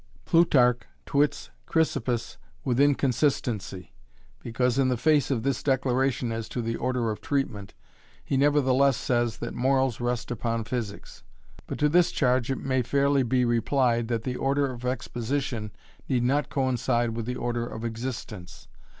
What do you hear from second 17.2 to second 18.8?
the order of existence.